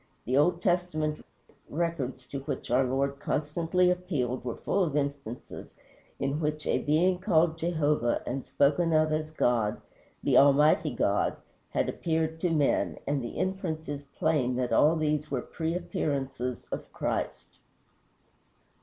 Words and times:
The 0.25 0.35
Old 0.35 0.63
Testament 0.63 1.23
records 1.69 2.25
to 2.29 2.39
which 2.39 2.71
our 2.71 2.83
Lord 2.83 3.19
constantly 3.19 3.91
appealed 3.91 4.43
were 4.43 4.55
full 4.55 4.83
of 4.83 4.95
instances 4.97 5.75
in 6.17 6.39
which 6.39 6.65
a 6.65 6.79
being 6.79 7.19
called 7.19 7.55
Jehovah, 7.59 8.23
and 8.25 8.43
spoken 8.43 8.93
of 8.93 9.13
as 9.13 9.29
God, 9.29 9.79
the 10.23 10.39
Almighty 10.39 10.89
God, 10.89 11.35
had 11.69 11.87
appeared 11.87 12.41
to 12.41 12.49
men, 12.49 12.97
and 13.05 13.23
the 13.23 13.37
inference 13.37 13.87
is 13.87 14.01
plain 14.17 14.55
that 14.55 14.73
all 14.73 14.95
these 14.95 15.29
were 15.29 15.39
pre 15.43 15.75
appearances 15.75 16.65
of 16.71 16.91
Christ. 16.91 17.59